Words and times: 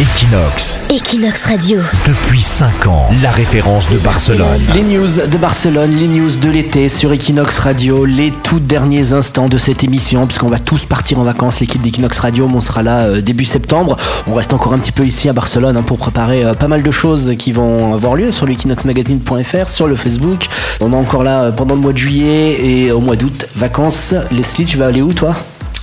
Equinox, 0.00 0.78
Equinox 0.88 1.44
Radio. 1.44 1.78
depuis 2.08 2.40
5 2.40 2.86
ans, 2.86 3.06
la 3.22 3.30
référence 3.30 3.86
de 3.90 3.98
Barcelone. 3.98 4.58
Les 4.72 4.82
news 4.82 5.06
de 5.06 5.36
Barcelone, 5.36 5.94
les 5.94 6.08
news 6.08 6.36
de 6.36 6.48
l'été 6.48 6.88
sur 6.88 7.12
Equinox 7.12 7.58
Radio, 7.58 8.06
les 8.06 8.30
tout 8.30 8.60
derniers 8.60 9.12
instants 9.12 9.50
de 9.50 9.58
cette 9.58 9.84
émission, 9.84 10.24
puisqu'on 10.24 10.48
va 10.48 10.58
tous 10.58 10.86
partir 10.86 11.18
en 11.18 11.22
vacances, 11.22 11.60
l'équipe 11.60 11.82
d'Equinox 11.82 12.18
Radio, 12.18 12.48
on 12.50 12.62
sera 12.62 12.82
là 12.82 13.08
euh, 13.08 13.20
début 13.20 13.44
septembre. 13.44 13.98
On 14.26 14.32
reste 14.32 14.54
encore 14.54 14.72
un 14.72 14.78
petit 14.78 14.92
peu 14.92 15.04
ici 15.04 15.28
à 15.28 15.34
Barcelone 15.34 15.76
hein, 15.76 15.82
pour 15.82 15.98
préparer 15.98 16.46
euh, 16.46 16.54
pas 16.54 16.68
mal 16.68 16.82
de 16.82 16.90
choses 16.90 17.34
qui 17.38 17.52
vont 17.52 17.92
avoir 17.92 18.14
lieu 18.14 18.30
sur 18.30 18.46
l'equinoxmagazine.fr, 18.46 19.68
sur 19.68 19.86
le 19.86 19.96
Facebook. 19.96 20.46
On 20.80 20.94
est 20.94 20.96
encore 20.96 21.24
là 21.24 21.42
euh, 21.42 21.52
pendant 21.52 21.74
le 21.74 21.82
mois 21.82 21.92
de 21.92 21.98
juillet 21.98 22.56
et 22.64 22.90
au 22.90 23.00
mois 23.00 23.16
d'août, 23.16 23.48
vacances. 23.54 24.14
Leslie, 24.30 24.64
tu 24.64 24.78
vas 24.78 24.86
aller 24.86 25.02
où 25.02 25.12
toi? 25.12 25.34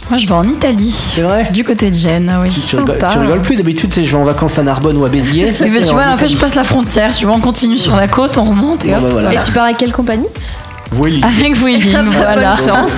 Moi, 0.09 0.17
je 0.17 0.25
vais 0.25 0.33
en 0.33 0.47
Italie. 0.47 0.91
C'est 1.15 1.21
vrai 1.21 1.49
Du 1.51 1.63
côté 1.65 1.89
de 1.89 1.95
Gênes, 1.95 2.33
oui. 2.41 2.49
tu 2.49 2.77
rigoles, 2.77 2.97
tu 3.11 3.17
rigoles 3.19 3.41
plus 3.41 3.55
d'habitude, 3.57 3.89
tu 3.89 3.95
sais, 3.95 4.05
je 4.05 4.11
vais 4.15 4.21
en 4.21 4.23
vacances 4.23 4.57
à 4.57 4.63
Narbonne 4.63 4.97
ou 4.97 5.03
à 5.05 5.09
Béziers. 5.09 5.53
Mais 5.59 5.81
tu 5.81 5.91
vois, 5.91 6.05
en 6.07 6.15
fait, 6.17 6.27
je 6.29 6.37
passe 6.37 6.55
la 6.55 6.63
frontière. 6.63 7.13
Tu 7.13 7.25
vois, 7.25 7.35
on 7.35 7.41
continue 7.41 7.77
sur 7.77 7.95
la 7.95 8.07
côte, 8.07 8.37
on 8.37 8.43
remonte 8.45 8.85
et 8.85 8.91
Bon, 8.91 8.97
hop. 8.97 9.01
bah, 9.03 9.09
voilà. 9.11 9.33
Et 9.33 9.39
tu 9.43 9.51
pars 9.51 9.65
avec 9.65 9.77
quelle 9.77 9.91
compagnie? 9.91 10.27
Vueling. 10.91 11.23
Avec 11.23 11.55
Vueling, 11.57 12.07
voilà. 12.11 12.55
chance. 12.55 12.91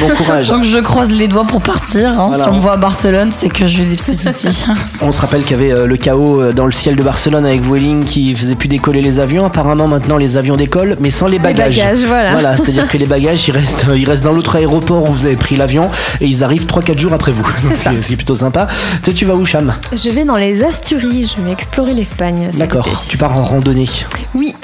Bon 0.00 0.08
courage. 0.16 0.48
Donc 0.48 0.64
je 0.64 0.78
croise 0.78 1.10
les 1.10 1.28
doigts 1.28 1.44
pour 1.46 1.60
partir. 1.60 2.08
hein. 2.10 2.24
Voilà. 2.28 2.44
Si 2.44 2.48
on 2.50 2.54
me 2.54 2.60
voit 2.60 2.72
à 2.74 2.76
Barcelone, 2.76 3.30
c'est 3.34 3.48
que 3.48 3.66
j'ai 3.66 3.84
des 3.84 3.96
petits 3.96 4.14
soucis. 4.16 4.66
On 5.00 5.12
se 5.12 5.20
rappelle 5.20 5.42
qu'il 5.42 5.52
y 5.52 5.54
avait 5.54 5.72
euh, 5.72 5.86
le 5.86 5.96
chaos 5.96 6.40
euh, 6.40 6.52
dans 6.52 6.66
le 6.66 6.72
ciel 6.72 6.96
de 6.96 7.02
Barcelone 7.02 7.44
avec 7.46 7.60
Vueling 7.62 8.04
qui 8.04 8.34
faisait 8.34 8.54
plus 8.54 8.68
décoller 8.68 9.00
les 9.00 9.20
avions. 9.20 9.44
Apparemment 9.46 9.86
maintenant 9.88 10.16
les 10.16 10.36
avions 10.36 10.56
décollent, 10.56 10.96
mais 11.00 11.10
sans 11.10 11.26
les 11.26 11.38
bagages. 11.38 11.76
bagages, 11.78 12.04
voilà. 12.04 12.56
c'est-à-dire 12.56 12.88
que 12.88 12.96
les 12.98 13.06
bagages 13.06 13.46
ils 13.48 13.52
restent, 13.52 13.86
euh, 13.88 13.98
ils 13.98 14.08
restent 14.08 14.24
dans 14.24 14.32
l'autre 14.32 14.56
aéroport 14.56 15.04
où 15.08 15.12
vous 15.12 15.26
avez 15.26 15.36
pris 15.36 15.56
l'avion 15.56 15.90
et 16.20 16.26
ils 16.26 16.42
arrivent 16.42 16.66
3-4 16.66 16.98
jours 16.98 17.12
après 17.12 17.32
vous. 17.32 17.46
C'est 17.74 18.16
plutôt 18.16 18.34
sympa. 18.34 18.66
Tu 19.02 19.10
sais, 19.10 19.16
tu 19.16 19.24
vas 19.24 19.34
où 19.34 19.44
Cham? 19.44 19.74
Je 19.92 20.10
vais 20.10 20.24
dans 20.24 20.36
les 20.36 20.62
Asturies, 20.64 21.32
je 21.36 21.42
vais 21.42 21.52
explorer 21.52 21.94
l'Espagne. 21.94 22.50
D'accord. 22.54 23.04
Tu 23.08 23.16
pars 23.16 23.36
en 23.36 23.44
randonnée. 23.44 23.88
Oui. 24.34 24.54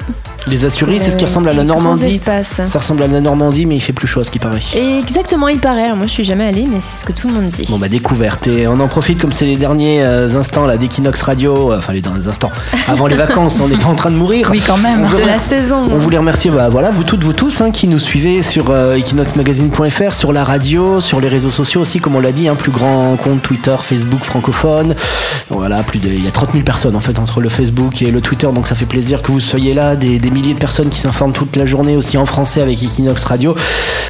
Les 0.47 0.65
Asturies, 0.65 0.99
c'est 0.99 1.11
ce 1.11 1.17
qui 1.17 1.23
Euh, 1.23 1.27
ressemble 1.27 1.49
à 1.49 1.53
la 1.53 1.63
Normandie. 1.63 2.15
espaces. 2.15 2.61
Ça 2.65 2.79
ressemble 2.79 3.03
à 3.03 3.07
la 3.07 3.21
Normandie, 3.21 3.65
mais 3.65 3.75
il 3.75 3.79
fait 3.79 3.93
plus 3.93 4.07
chaud 4.07 4.19
à 4.19 4.23
ce 4.23 4.31
qui 4.31 4.39
paraît. 4.39 4.59
Et 4.75 4.99
exactement, 4.99 5.47
il 5.47 5.59
paraît. 5.59 5.83
Alors, 5.85 5.97
Moi, 5.97 6.07
je 6.07 6.11
suis 6.11 6.25
jamais 6.25 6.45
allée, 6.45 6.67
mais 6.69 6.79
c'est 6.79 6.99
ce 6.99 7.05
que 7.05 7.13
tout 7.13 7.27
le 7.29 7.33
monde 7.35 7.47
dit. 7.47 7.65
Bon 7.69 7.77
bah 7.77 7.87
découverte 7.87 8.47
et 8.47 8.67
on 8.67 8.79
en 8.79 8.87
profite 8.87 9.19
comme 9.21 9.31
c'est 9.31 9.45
les 9.45 9.55
derniers 9.55 10.03
euh, 10.03 10.37
instants 10.37 10.65
là 10.65 10.77
d'Equinox 10.77 11.21
Radio, 11.21 11.71
euh, 11.71 11.77
enfin 11.77 11.93
les 11.93 12.01
derniers 12.01 12.27
instants 12.27 12.51
avant 12.87 13.07
les 13.07 13.15
vacances, 13.15 13.59
on 13.61 13.67
n'est 13.69 13.77
pas 13.77 13.87
en 13.87 13.95
train 13.95 14.11
de 14.11 14.15
mourir. 14.17 14.49
Oui, 14.51 14.61
quand 14.65 14.77
même. 14.77 15.07
De 15.07 15.25
la 15.25 15.39
saison. 15.39 15.81
On 15.89 15.97
voulait 15.97 16.17
remercier 16.17 16.51
bah, 16.51 16.67
voilà, 16.69 16.91
vous 16.91 17.03
toutes, 17.03 17.23
vous 17.23 17.33
tous 17.33 17.61
hein, 17.61 17.71
qui 17.71 17.87
nous 17.87 17.99
suivez 17.99 18.43
sur 18.43 18.69
euh, 18.69 18.95
equinoxmagazine.fr, 18.95 20.13
sur 20.13 20.33
la 20.33 20.43
radio, 20.43 20.99
sur 20.99 21.21
les 21.21 21.29
réseaux 21.29 21.51
sociaux 21.51 21.81
aussi, 21.81 21.99
comme 21.99 22.15
on 22.15 22.19
l'a 22.19 22.31
dit, 22.33 22.47
un 22.49 22.55
plus 22.55 22.71
grand 22.71 23.15
compte 23.15 23.41
Twitter, 23.41 23.75
Facebook 23.81 24.23
francophone. 24.25 24.89
Donc 25.49 25.59
voilà, 25.59 25.83
plus 25.83 25.99
de, 25.99 26.09
il 26.09 26.23
y 26.23 26.27
a 26.27 26.31
30 26.31 26.51
000 26.51 26.63
personnes 26.63 26.95
en 26.95 27.01
fait 27.01 27.17
entre 27.19 27.39
le 27.41 27.49
Facebook 27.49 28.01
et 28.01 28.11
le 28.11 28.21
Twitter, 28.21 28.47
donc 28.53 28.67
ça 28.67 28.75
fait 28.75 28.85
plaisir 28.85 29.21
que 29.21 29.31
vous 29.31 29.39
soyez 29.39 29.73
là, 29.73 29.95
des, 29.95 30.19
des 30.19 30.29
milliers 30.33 30.53
de 30.53 30.59
personnes 30.59 30.89
qui 30.89 30.99
s'informent 30.99 31.31
toute 31.31 31.55
la 31.55 31.65
journée 31.65 31.95
aussi 31.95 32.17
en 32.17 32.25
français 32.25 32.61
avec 32.61 32.81
Equinox 32.81 33.23
Radio. 33.23 33.55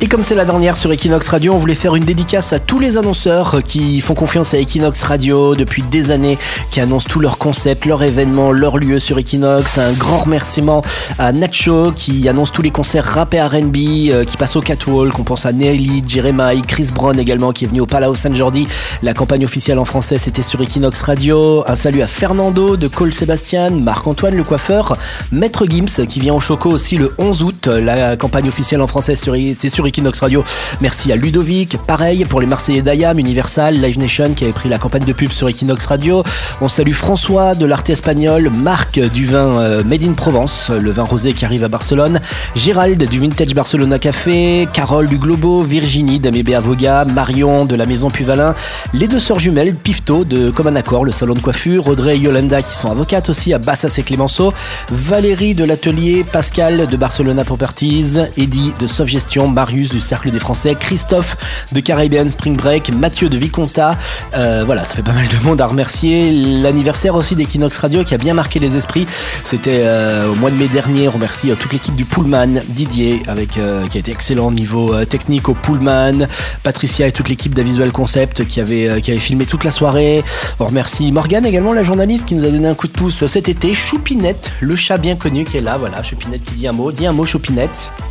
Et 0.02 0.08
comme 0.08 0.24
c'est 0.24 0.36
la 0.36 0.46
dernière 0.46 0.76
sur 0.76 0.92
Equinox 0.92 1.28
Radio, 1.28 1.54
on 1.54 1.58
voulait 1.58 1.76
faire 1.76 1.96
une 1.96 2.04
dédicace 2.04 2.54
à 2.54 2.60
tous 2.60 2.80
les 2.80 2.98
annonceurs 2.98 3.62
qui 3.64 4.02
font 4.02 4.16
confiance 4.16 4.54
à 4.54 4.58
Equinox 4.58 5.04
Radio 5.04 5.56
depuis 5.56 5.84
des 5.84 6.12
années, 6.12 6.38
qui 6.72 6.80
annoncent 6.80 7.08
tous 7.10 7.20
leurs 7.20 7.38
concepts, 7.38 7.86
leurs 7.86 8.04
événements, 8.04 8.52
leurs 8.52 8.78
lieux 8.78 9.00
sur 9.00 9.18
Equinox. 9.18 9.78
Un 9.78 9.94
grand 9.94 10.20
remerciement 10.20 10.82
à 11.20 11.32
Nacho 11.32 11.92
qui 11.92 12.28
annonce 12.28 12.52
tous 12.52 12.62
les 12.62 12.72
concerts 12.72 13.06
rap 13.06 13.34
et 13.34 13.42
R&B 13.42 13.76
euh, 14.10 14.26
qui 14.26 14.38
passent 14.38 14.56
au 14.56 14.62
Catwalk. 14.62 15.18
On 15.20 15.24
pense 15.24 15.46
à 15.46 15.52
Nelly, 15.52 16.04
Jeremiah, 16.08 16.62
Chris 16.68 16.90
Brown 16.94 17.18
également 17.20 17.52
qui 17.52 17.66
est 17.66 17.68
venu 17.68 17.82
au 17.82 17.86
Palau 17.86 18.16
San 18.16 18.34
Jordi. 18.34 18.68
La 19.02 19.14
campagne 19.14 19.46
officielle 19.46 19.80
en 19.80 19.86
français 19.86 20.18
c'était 20.20 20.42
sur 20.42 20.62
Equinox 20.62 21.02
Radio. 21.02 21.64
Un 21.68 21.76
salut 21.76 22.02
à 22.02 22.08
Fernando 22.08 22.78
de 22.78 22.88
Cole 22.88 23.14
Sébastien, 23.14 23.70
Marc-Antoine 23.70 24.36
le 24.36 24.44
coiffeur, 24.44 24.98
Maître 25.32 25.66
Gims 25.66 26.06
qui 26.08 26.13
vient 26.20 26.34
au 26.34 26.40
Choco 26.40 26.70
aussi 26.70 26.98
le 26.98 27.14
11 27.18 27.44
août. 27.44 27.68
La 27.68 28.16
campagne 28.18 28.48
officielle 28.48 28.82
en 28.82 28.88
français 28.88 29.16
c'est 29.16 29.70
sur 29.70 29.88
Equinox 29.88 30.20
Radio. 30.20 30.44
Merci 30.82 31.12
à 31.12 31.16
Ludovic, 31.16 31.78
pareil 31.88 32.26
pour 32.26 32.42
les 32.42 32.48
Marseillais 32.48 32.82
d'Ayam, 32.82 33.18
Universal, 33.20 33.76
Live 33.76 34.00
Nation 34.00 34.34
qui 34.34 34.44
avait 34.44 34.54
pris 34.54 34.70
la 34.70 34.78
campagne 34.78 35.06
de 35.06 35.14
pub 35.14 35.32
sur 35.32 35.48
Equinox 35.48 35.86
Radio. 35.86 36.24
On 36.62 36.68
salue 36.68 36.94
François 36.94 37.56
de 37.56 37.66
l'Arte 37.66 37.90
Espagnol, 37.90 38.50
Marc 38.58 39.00
du 39.00 39.26
vin 39.26 39.60
euh, 39.60 39.84
Made 39.84 40.04
in 40.04 40.14
Provence, 40.14 40.70
le 40.70 40.92
vin 40.92 41.04
rosé 41.04 41.34
qui 41.34 41.46
arrive 41.46 41.64
à 41.64 41.68
Barcelone, 41.68 42.20
Gérald 42.56 43.04
du 43.10 43.20
Vintage 43.20 43.54
Barcelona 43.56 44.00
Café, 44.00 44.68
Carole 44.74 45.08
du 45.08 45.18
Globo, 45.18 45.64
Virginie 45.64 46.20
d'Amébé 46.20 46.56
Avoga, 46.56 47.06
Marion 47.06 47.66
de 47.66 47.76
la 47.76 47.86
Maison 47.86 48.10
Puvalin, 48.10 48.56
les 48.94 49.08
deux 49.08 49.20
sœurs 49.20 49.40
jumelles, 49.40 49.76
Pifto 49.76 50.26
de 50.26 50.50
Comme 50.50 50.76
Accord, 50.76 51.06
le 51.06 51.12
salon 51.12 51.34
de 51.34 51.40
coiffure, 51.40 51.88
Audrey 51.88 52.16
et 52.16 52.20
Yolanda 52.20 52.62
qui 52.62 52.76
sont 52.76 52.92
avocates 52.92 53.30
aussi 53.30 53.54
à 53.54 53.60
Bassas 53.60 53.96
et 53.98 54.04
Clémenceau, 54.04 54.54
Valérie 54.92 55.56
de 55.56 55.64
l'Atelier, 55.64 56.03
Pascal 56.32 56.88
de 56.88 56.98
Barcelona 56.98 57.46
Properties, 57.46 58.18
Eddie 58.38 58.74
de 58.78 58.88
Sofgestion, 58.88 59.48
Marius 59.48 59.90
du 59.90 60.00
Cercle 60.02 60.32
des 60.32 60.40
Français, 60.40 60.76
Christophe 60.78 61.38
de 61.72 61.80
Caribbean 61.80 62.30
Spring 62.30 62.58
Break, 62.58 62.94
Mathieu 62.94 63.30
de 63.30 63.38
Viconta. 63.38 63.98
Euh, 64.36 64.64
voilà, 64.66 64.84
ça 64.84 64.96
fait 64.96 65.02
pas 65.02 65.14
mal 65.14 65.28
de 65.28 65.38
monde 65.46 65.62
à 65.62 65.68
remercier. 65.68 66.32
L'anniversaire 66.62 67.16
aussi 67.16 67.36
d'Equinox 67.36 67.78
Radio 67.78 68.04
qui 68.04 68.14
a 68.14 68.18
bien 68.18 68.34
marqué 68.34 68.60
les 68.60 68.76
esprits. 68.76 69.08
C'était 69.46 69.82
euh, 69.84 70.30
au 70.30 70.36
mois 70.36 70.52
de 70.52 70.56
mai 70.56 70.68
dernier. 70.68 71.08
On 71.08 71.12
remercie 71.12 71.52
euh, 71.52 71.56
toute 71.56 71.72
l'équipe 71.72 71.96
du 71.96 72.04
Pullman, 72.04 72.60
Didier, 72.68 73.24
avec, 73.28 73.52
qui 73.52 73.98
a 73.98 74.00
été 74.00 74.12
excellent 74.12 74.48
au 74.48 74.52
niveau 74.52 75.06
technique 75.06 75.48
au 75.48 75.54
Pullman, 75.54 76.28
Patricia 76.64 77.08
et 77.08 77.12
toute 77.12 77.30
l'équipe 77.30 77.56
d'Avisual 77.56 77.92
Concept 77.92 78.46
qui 78.46 78.60
avait, 78.60 79.02
qui 79.02 79.12
avait 79.12 79.20
filmé 79.20 79.46
toute 79.46 79.64
la 79.64 79.72
soirée. 79.72 80.24
On 80.60 80.66
remercie 80.66 81.12
Morgane 81.12 81.46
également, 81.46 81.74
la 81.74 81.84
journaliste, 81.84 82.26
qui 82.26 82.36
nous 82.36 82.46
a 82.46 82.50
donné 82.50 82.68
un 82.68 82.76
coup 82.76 82.88
de 82.88 82.94
pouce 82.94 83.26
cet 83.26 83.48
été. 83.48 83.74
Choupinette, 83.74 84.52
le 84.60 84.76
chat 84.76 84.98
bien 84.98 85.16
connu 85.16 85.46
qui 85.46 85.58
est 85.58 85.62
là. 85.62 85.78
Voilà, 85.78 85.93
Choupinette 86.02 86.44
qui 86.44 86.56
dit 86.56 86.68
un 86.68 86.72
mot. 86.72 86.92
Dis 86.92 87.06
un 87.06 87.14
mot, 87.14 87.26
Choupinette. 87.26 87.92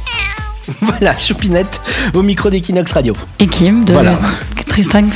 Voilà, 0.81 1.19
Choupinette 1.19 1.81
au 2.15 2.22
micro 2.22 2.48
d'Equinox 2.48 2.93
Radio. 2.93 3.15
Et 3.41 3.48
Kim 3.48 3.84
de 3.84 3.93
Voilà. 3.94 4.16
Tristan. 4.69 5.09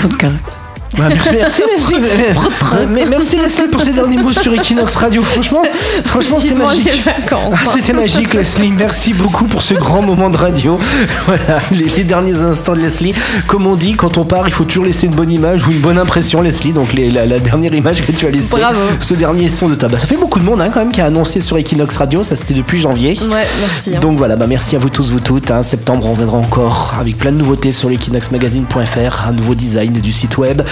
Merci 0.99 1.63
Leslie, 1.71 2.01
mais 2.91 3.05
merci 3.07 3.37
Leslie 3.37 3.69
pour 3.71 3.83
ces 3.83 3.93
derniers 3.93 4.17
mots 4.19 4.33
sur 4.33 4.53
Equinox 4.55 4.97
Radio. 4.97 5.23
Franchement, 5.23 5.63
franchement 6.05 6.39
c'était 6.41 6.55
magique. 6.55 7.05
vacances. 7.05 7.55
Ah, 7.57 7.71
c'était 7.75 7.93
magique 7.93 8.33
Leslie. 8.35 8.73
Merci 8.73 9.13
beaucoup 9.13 9.45
pour 9.45 9.63
ce 9.63 9.75
grand 9.75 10.03
moment 10.03 10.31
de 10.31 10.37
radio. 10.37 10.79
Voilà, 11.27 11.59
les, 11.73 11.87
les 11.97 12.05
derniers 12.05 12.41
instants 12.43 12.75
de 12.75 12.81
Leslie. 12.81 13.15
Comme 13.47 13.67
on 13.67 13.75
dit, 13.75 13.95
quand 13.95 14.17
on 14.19 14.25
part, 14.25 14.47
il 14.47 14.53
faut 14.55 14.65
toujours 14.65 14.85
laisser 14.85 15.07
une 15.07 15.15
bonne 15.15 15.31
image 15.33 15.67
ou 15.67 15.73
une 15.73 15.81
bonne 15.81 15.99
impression, 15.99 16.41
Leslie. 16.41 16.73
Donc 16.73 16.93
les- 16.93 17.11
la, 17.11 17.27
la 17.27 17.39
dernière 17.41 17.75
image 17.75 18.05
que 18.05 18.13
tu 18.13 18.27
as 18.27 18.31
laissée, 18.31 18.57
Bravo. 18.57 18.79
ce 19.01 19.15
dernier 19.15 19.49
son 19.49 19.69
de 19.69 19.75
ta. 19.75 19.89
Bah, 19.89 19.99
ça 19.99 20.07
fait 20.07 20.17
beaucoup 20.17 20.39
de 20.39 20.45
monde 20.45 20.61
hein, 20.63 20.71
quand 20.73 20.81
même 20.81 20.93
qui 20.93 21.01
a 21.01 21.07
annoncé 21.07 21.41
sur 21.41 21.59
Equinox 21.59 21.97
Radio. 21.97 22.23
Ça 22.23 22.37
c'était 22.37 22.55
depuis 22.55 22.79
janvier. 22.79 23.19
Ouais, 23.31 23.45
merci. 23.61 23.97
hein. 23.97 24.01
Donc 24.01 24.19
voilà, 24.19 24.37
bah 24.37 24.47
merci 24.49 24.77
à 24.77 24.79
vous 24.79 24.89
tous, 24.89 25.11
vous 25.11 25.21
toutes. 25.21 25.51
hein. 25.51 25.63
Septembre, 25.63 26.07
on 26.07 26.13
reviendra 26.13 26.39
encore 26.39 26.95
avec 27.01 27.19
plein 27.19 27.33
de 27.33 27.39
nouveautés 27.39 27.73
sur 27.73 27.89
l'equinoxmagazine.fr, 27.89 29.29
un 29.29 29.33
nouveau 29.33 29.55
design 29.55 29.93
du 29.93 30.13
site 30.13 30.39
web, 30.39 30.63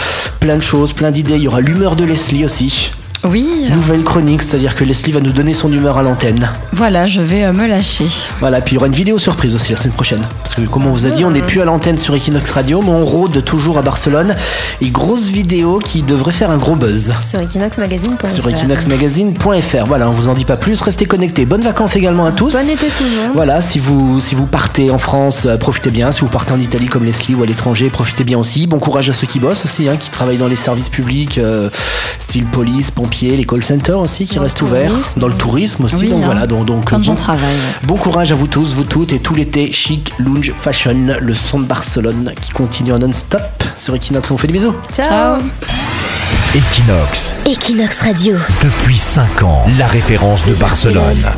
plein 0.41 0.57
de 0.57 0.63
choses, 0.63 0.93
plein 0.93 1.11
d'idées. 1.11 1.37
Il 1.37 1.43
y 1.43 1.49
aura 1.49 1.61
l'humeur 1.61 1.97
de 1.97 2.05
Leslie 2.05 2.45
aussi. 2.45 2.91
Oui, 3.25 3.47
Nouvelle 3.71 4.05
chronique, 4.05 4.43
c'est-à-dire 4.43 4.75
que 4.75 4.85
Leslie 4.85 5.13
va 5.13 5.21
nous 5.21 5.33
donner 5.33 5.55
son 5.55 5.73
humeur 5.73 5.97
à 5.97 6.03
l'antenne. 6.03 6.51
voilà, 6.73 7.07
je 7.07 7.23
vais 7.23 7.45
euh, 7.45 7.53
me 7.55 7.67
lâcher. 7.67 8.07
Voilà, 8.41 8.61
puis 8.61 8.73
il 8.73 8.75
y 8.75 8.79
aura 8.79 8.87
une 8.87 8.93
vidéo 8.93 9.19
surprise 9.19 9.55
aussi 9.55 9.73
la 9.73 9.79
semaine 9.79 9.95
prochaine. 9.95 10.21
Parce 10.43 10.55
que 10.55 10.61
comme 10.63 10.87
on 10.87 10.93
vous 10.93 11.07
a 11.07 11.11
dit, 11.11 11.25
on 11.25 11.31
n'est 11.31 11.41
plus 11.41 11.61
à 11.63 11.65
l'antenne 11.65 11.97
sur 11.97 12.15
Equinox 12.15 12.51
Radio, 12.51 12.83
mais 12.83 12.91
on 12.91 13.05
rôde 13.05 13.43
toujours 13.43 13.79
à 13.79 13.83
Barcelone. 13.83 14.37
Et 14.83 14.91
grosse 14.91 15.27
vidéo 15.29 15.79
qui 15.79 16.03
devrait 16.03 16.33
faire 16.33 16.51
un 16.51 16.59
gros 16.59 16.77
buzz. 16.77 17.15
Sur 17.27 17.41
equinoxmagazine.fr. 17.41 18.29
Sur 18.29 18.47
equinoxmagazine.fr. 18.49 19.87
Voilà, 19.87 20.09
on 20.09 20.13
vous 20.13 20.29
en 20.29 20.35
dit 20.35 20.45
pas 20.45 20.59
plus, 20.59 20.83
restez 20.83 21.07
connectés. 21.07 21.47
Bonnes 21.47 21.63
vacances 21.63 21.97
également 21.97 22.27
à 22.27 22.33
tous. 22.33 22.53
Bon 22.53 22.69
été 22.69 22.87
tout 22.89 23.05
le 23.05 23.23
monde. 23.23 23.33
Voilà, 23.35 23.63
si 23.63 23.79
vous, 23.79 24.21
si 24.21 24.35
vous 24.35 24.47
partez 24.47 24.91
en 24.91 24.99
France, 24.99 25.47
euh, 25.47 25.57
profitez 25.57 25.91
bien. 25.91 26.13
Si 26.13 26.21
vous 26.21 26.29
partez 26.29 26.53
en 26.53 26.61
Italie 26.61 26.87
comme 26.89 27.05
Leslie 27.05 27.35
ou 27.35 27.43
à 27.43 27.47
l'étranger, 27.47 27.89
profitez 27.89 28.25
bien 28.25 28.39
aussi. 28.39 28.67
Bon 28.67 28.79
courage 28.79 29.09
à 29.09 29.15
ceux 29.15 29.27
qui 29.27 29.41
bossent 29.41 29.65
aussi, 29.65 29.89
hein, 29.89 29.97
qui 29.97 30.11
travaillent 30.11 30.37
dans 30.37 30.49
les 30.49 30.57
services 30.57 30.91
publics, 30.91 31.39
euh, 31.39 31.71
style 32.19 32.45
police, 32.45 32.91
pompiers, 32.91 33.14
les 33.23 33.45
call 33.45 33.63
centers 33.63 33.99
aussi, 33.99 34.27
qui 34.27 34.37
Dans 34.37 34.43
restent 34.43 34.63
ouverts. 34.63 34.93
Dans 35.17 35.29
le 35.29 35.35
tourisme 35.35 35.85
aussi. 35.85 35.97
Oui, 35.97 36.09
donc 36.09 36.23
hein. 36.23 36.27
voilà, 36.27 36.47
donc, 36.47 36.89
gens 36.91 36.99
bon, 36.99 37.15
travaillent. 37.15 37.57
bon 37.85 37.97
courage 37.97 38.33
à 38.33 38.35
vous 38.35 38.47
tous, 38.47 38.75
vous 38.75 38.85
toutes, 38.85 39.13
et 39.13 39.19
tout 39.19 39.35
l'été, 39.35 39.73
chic, 39.73 40.13
lounge, 40.19 40.53
fashion, 40.57 41.17
le 41.21 41.35
son 41.35 41.61
de 41.61 41.67
Barcelone 41.67 42.33
qui 42.41 42.51
continue 42.51 42.93
en 42.93 42.99
non-stop. 42.99 43.41
Sur 43.77 43.95
Equinox, 43.95 44.31
on 44.31 44.35
vous 44.35 44.39
fait 44.39 44.47
des 44.47 44.53
bisous. 44.53 44.75
Ciao. 44.93 45.41
Equinox, 46.55 47.35
Equinox 47.47 48.01
Radio. 48.01 48.37
depuis 48.63 48.97
5 48.97 49.43
ans, 49.43 49.65
la 49.79 49.87
référence 49.87 50.45
de 50.45 50.53
Barcelone. 50.55 51.35